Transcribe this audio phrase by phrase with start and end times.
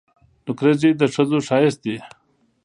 [0.45, 1.97] نکریزي د ښځو ښایست دي.